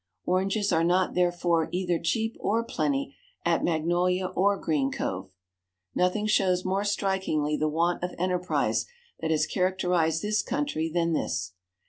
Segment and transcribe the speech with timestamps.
[0.25, 3.15] Oranges are not, therefore, either cheap or plenty
[3.45, 5.31] at Magnolia or Green Cove.
[5.93, 8.87] Nothing shows more strikingly the want of enterprise
[9.19, 11.53] that has characterized this country than this.